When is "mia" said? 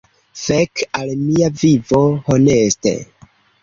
1.27-1.51